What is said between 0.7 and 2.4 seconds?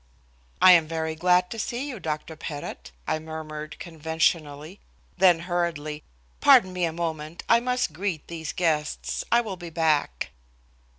am very glad to see you, Dr.